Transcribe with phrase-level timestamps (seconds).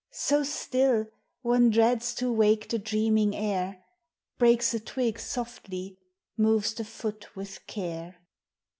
[0.09, 1.05] So still,
[1.43, 3.83] one dreads to wake the dreaming air,
[4.39, 5.99] Breaks a twig softly,
[6.35, 8.15] moves the fool with care.